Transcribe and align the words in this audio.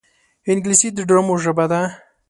انګلیسي 0.51 0.89
د 0.93 0.99
ډرامو 1.07 1.35
ژبه 1.43 1.65
ده 1.71 1.81